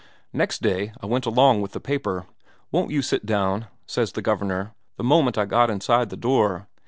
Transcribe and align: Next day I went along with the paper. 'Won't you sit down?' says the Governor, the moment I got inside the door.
Next 0.33 0.63
day 0.63 0.93
I 0.99 1.05
went 1.05 1.27
along 1.27 1.61
with 1.61 1.73
the 1.73 1.79
paper. 1.79 2.25
'Won't 2.71 2.89
you 2.89 3.03
sit 3.03 3.23
down?' 3.23 3.67
says 3.85 4.11
the 4.13 4.23
Governor, 4.23 4.73
the 4.97 5.03
moment 5.03 5.37
I 5.37 5.45
got 5.45 5.69
inside 5.69 6.09
the 6.09 6.17
door. 6.17 6.65